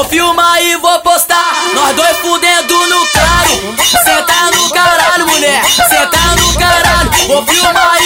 [0.00, 1.74] Vou filmar e vou postar.
[1.74, 3.00] Nós dois fudendo no.
[3.04, 5.62] Cê tá no caralho, mulher.
[6.10, 7.10] Tá no caralho.
[7.26, 7.99] Vou filmar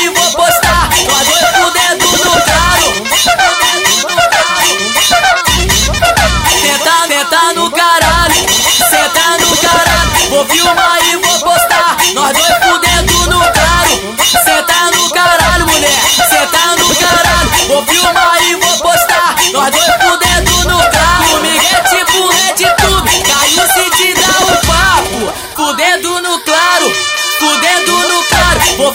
[28.85, 28.93] Vou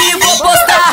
[0.00, 0.85] e vou postar.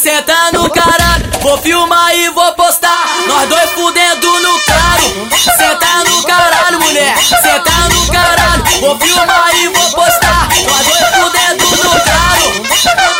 [0.00, 1.30] Senta no caralho.
[1.42, 3.06] Vou filmar e vou postar.
[3.26, 5.28] Nós dois fudendo no claro.
[5.58, 7.18] Senta no caralho, mulher.
[7.18, 8.64] Senta no caralho.
[8.80, 10.48] Vou filmar e vou postar.
[10.66, 12.20] Nós dois fudendo no claro.
[12.80, 13.10] Senta,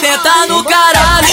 [0.00, 1.28] senta no caralho,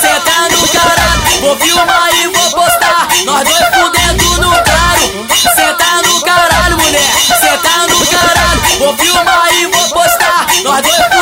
[0.00, 1.22] senta no caralho.
[1.40, 3.08] Vou filmar e vou postar.
[3.26, 5.26] Nós dois fudendo no claro.
[5.54, 7.12] Senta no caralho, mulher.
[7.40, 8.60] Senta no caralho.
[8.78, 10.46] Vou filmar e vou postar.
[10.64, 11.21] Nós dois fudendo